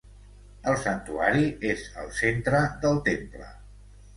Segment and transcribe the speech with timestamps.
[0.69, 3.53] El santuari és al centre del temple.